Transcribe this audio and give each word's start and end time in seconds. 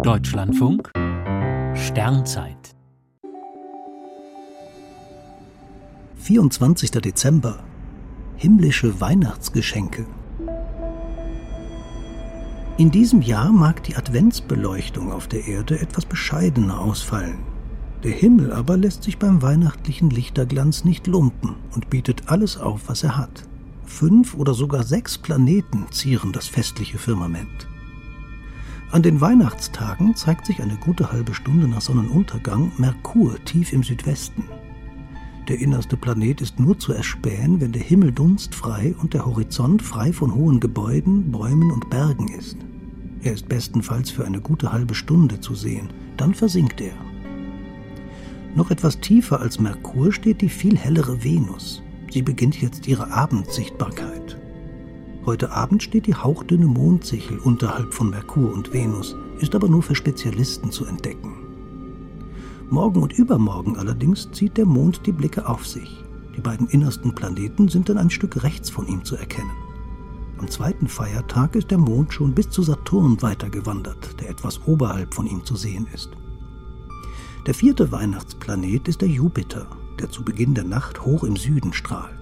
Deutschlandfunk 0.00 0.90
Sternzeit 1.74 2.74
24. 6.16 6.90
Dezember 6.90 7.62
Himmlische 8.36 9.00
Weihnachtsgeschenke 9.00 10.06
In 12.78 12.90
diesem 12.90 13.22
Jahr 13.22 13.52
mag 13.52 13.84
die 13.84 13.94
Adventsbeleuchtung 13.94 15.12
auf 15.12 15.28
der 15.28 15.46
Erde 15.46 15.78
etwas 15.78 16.06
bescheidener 16.06 16.80
ausfallen. 16.80 17.38
Der 18.02 18.12
Himmel 18.12 18.52
aber 18.52 18.76
lässt 18.76 19.04
sich 19.04 19.18
beim 19.18 19.42
weihnachtlichen 19.42 20.10
Lichterglanz 20.10 20.84
nicht 20.84 21.06
lumpen 21.06 21.54
und 21.74 21.90
bietet 21.90 22.28
alles 22.28 22.56
auf, 22.56 22.88
was 22.88 23.04
er 23.04 23.16
hat. 23.18 23.46
Fünf 23.84 24.34
oder 24.34 24.54
sogar 24.54 24.82
sechs 24.82 25.18
Planeten 25.18 25.86
zieren 25.92 26.32
das 26.32 26.48
festliche 26.48 26.98
Firmament. 26.98 27.68
An 28.92 29.02
den 29.02 29.22
Weihnachtstagen 29.22 30.14
zeigt 30.16 30.44
sich 30.44 30.60
eine 30.60 30.76
gute 30.76 31.10
halbe 31.10 31.32
Stunde 31.32 31.66
nach 31.66 31.80
Sonnenuntergang 31.80 32.72
Merkur 32.76 33.42
tief 33.46 33.72
im 33.72 33.82
Südwesten. 33.82 34.44
Der 35.48 35.58
innerste 35.60 35.96
Planet 35.96 36.42
ist 36.42 36.60
nur 36.60 36.78
zu 36.78 36.92
erspähen, 36.92 37.58
wenn 37.62 37.72
der 37.72 37.80
Himmel 37.80 38.12
dunstfrei 38.12 38.94
und 39.00 39.14
der 39.14 39.24
Horizont 39.24 39.80
frei 39.80 40.12
von 40.12 40.34
hohen 40.34 40.60
Gebäuden, 40.60 41.32
Bäumen 41.32 41.70
und 41.70 41.88
Bergen 41.88 42.28
ist. 42.28 42.58
Er 43.22 43.32
ist 43.32 43.48
bestenfalls 43.48 44.10
für 44.10 44.26
eine 44.26 44.42
gute 44.42 44.72
halbe 44.72 44.94
Stunde 44.94 45.40
zu 45.40 45.54
sehen, 45.54 45.88
dann 46.18 46.34
versinkt 46.34 46.82
er. 46.82 46.94
Noch 48.54 48.70
etwas 48.70 49.00
tiefer 49.00 49.40
als 49.40 49.58
Merkur 49.58 50.12
steht 50.12 50.42
die 50.42 50.50
viel 50.50 50.76
hellere 50.76 51.24
Venus. 51.24 51.82
Sie 52.10 52.20
beginnt 52.20 52.60
jetzt 52.60 52.86
ihre 52.86 53.10
Abendsichtbarkeit. 53.10 54.36
Heute 55.24 55.52
Abend 55.52 55.84
steht 55.84 56.06
die 56.06 56.16
hauchdünne 56.16 56.66
Mondsichel 56.66 57.38
unterhalb 57.38 57.94
von 57.94 58.10
Merkur 58.10 58.52
und 58.52 58.72
Venus, 58.72 59.14
ist 59.38 59.54
aber 59.54 59.68
nur 59.68 59.82
für 59.82 59.94
Spezialisten 59.94 60.72
zu 60.72 60.84
entdecken. 60.84 61.36
Morgen 62.70 63.00
und 63.00 63.12
übermorgen 63.12 63.76
allerdings 63.76 64.32
zieht 64.32 64.56
der 64.56 64.66
Mond 64.66 65.06
die 65.06 65.12
Blicke 65.12 65.48
auf 65.48 65.64
sich. 65.64 66.02
Die 66.36 66.40
beiden 66.40 66.66
innersten 66.68 67.14
Planeten 67.14 67.68
sind 67.68 67.88
dann 67.88 67.98
ein 67.98 68.10
Stück 68.10 68.42
rechts 68.42 68.68
von 68.68 68.88
ihm 68.88 69.04
zu 69.04 69.14
erkennen. 69.14 69.52
Am 70.38 70.48
zweiten 70.48 70.88
Feiertag 70.88 71.54
ist 71.54 71.70
der 71.70 71.78
Mond 71.78 72.12
schon 72.12 72.34
bis 72.34 72.50
zu 72.50 72.64
Saturn 72.64 73.22
weitergewandert, 73.22 74.20
der 74.20 74.30
etwas 74.30 74.66
oberhalb 74.66 75.14
von 75.14 75.26
ihm 75.26 75.44
zu 75.44 75.54
sehen 75.54 75.86
ist. 75.94 76.10
Der 77.46 77.54
vierte 77.54 77.92
Weihnachtsplanet 77.92 78.88
ist 78.88 79.02
der 79.02 79.08
Jupiter, 79.08 79.68
der 80.00 80.10
zu 80.10 80.24
Beginn 80.24 80.54
der 80.54 80.64
Nacht 80.64 81.04
hoch 81.04 81.22
im 81.22 81.36
Süden 81.36 81.72
strahlt. 81.72 82.21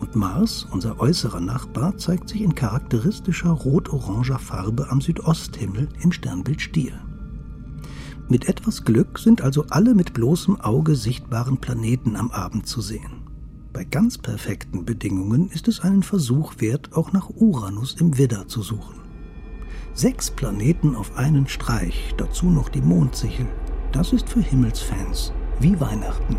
Und 0.00 0.16
Mars, 0.16 0.66
unser 0.70 0.98
äußerer 0.98 1.40
Nachbar, 1.40 1.96
zeigt 1.98 2.30
sich 2.30 2.40
in 2.40 2.54
charakteristischer 2.54 3.50
rot-oranger 3.50 4.38
Farbe 4.38 4.88
am 4.90 5.00
Südosthimmel 5.00 5.88
im 6.00 6.10
Sternbild 6.10 6.60
Stier. 6.60 6.98
Mit 8.28 8.48
etwas 8.48 8.84
Glück 8.84 9.18
sind 9.18 9.42
also 9.42 9.66
alle 9.70 9.94
mit 9.94 10.14
bloßem 10.14 10.60
Auge 10.60 10.94
sichtbaren 10.94 11.58
Planeten 11.58 12.16
am 12.16 12.30
Abend 12.30 12.66
zu 12.66 12.80
sehen. 12.80 13.20
Bei 13.72 13.84
ganz 13.84 14.18
perfekten 14.18 14.84
Bedingungen 14.84 15.48
ist 15.50 15.68
es 15.68 15.80
einen 15.80 16.02
Versuch 16.02 16.54
wert, 16.58 16.90
auch 16.94 17.12
nach 17.12 17.30
Uranus 17.30 17.96
im 18.00 18.18
Widder 18.18 18.48
zu 18.48 18.62
suchen. 18.62 19.00
Sechs 19.94 20.30
Planeten 20.30 20.96
auf 20.96 21.16
einen 21.16 21.46
Streich, 21.46 22.14
dazu 22.16 22.46
noch 22.46 22.68
die 22.68 22.80
Mondsichel, 22.80 23.46
das 23.92 24.12
ist 24.12 24.28
für 24.28 24.40
Himmelsfans 24.40 25.32
wie 25.60 25.78
Weihnachten. 25.78 26.36